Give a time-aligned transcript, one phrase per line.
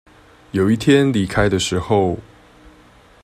[0.51, 2.17] 有一天離開的時候